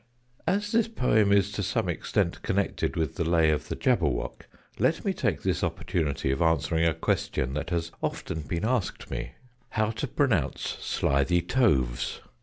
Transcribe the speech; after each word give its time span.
As 0.47 0.71
this 0.71 0.87
poem 0.87 1.31
is 1.31 1.51
to 1.51 1.61
some 1.61 1.87
extent 1.87 2.41
connected 2.41 2.95
with 2.95 3.17
the 3.17 3.23
lay 3.23 3.51
of 3.51 3.67
the 3.67 3.75
Jabberwock, 3.75 4.47
let 4.79 5.05
me 5.05 5.13
take 5.13 5.43
this 5.43 5.63
opportunity 5.63 6.31
of 6.31 6.41
answering 6.41 6.87
a 6.87 6.95
question 6.95 7.53
that 7.53 7.69
has 7.69 7.91
often 8.01 8.41
been 8.41 8.65
asked 8.65 9.11
me, 9.11 9.33
how 9.69 9.91
to 9.91 10.07
pronounce 10.07 10.75
"slithy 10.81 11.43
toves." 11.43 12.19